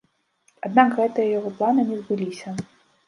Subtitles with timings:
[0.67, 2.49] Аднак гэтыя яго планы не збыліся.